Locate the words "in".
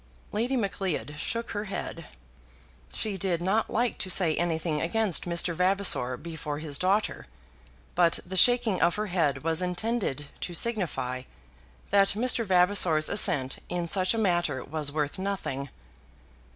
13.69-13.87